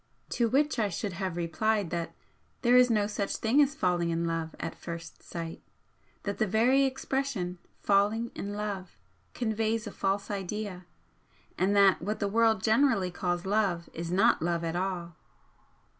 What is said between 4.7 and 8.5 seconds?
first sight, that the very expression 'falling